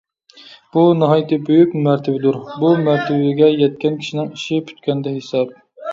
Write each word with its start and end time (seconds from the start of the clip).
بۇ 0.75 0.85
ناھايىتى 1.01 1.37
بۈيۈك 1.49 1.75
مەرتىۋىدۇر. 1.87 2.39
بۇ 2.63 2.73
مەرتىۋىگە 2.87 3.51
يەتكەن 3.59 4.01
كىشىنىڭ 4.03 4.33
ئىشى 4.39 4.63
پۈتكەندە 4.71 5.15
ھېساب. 5.21 5.53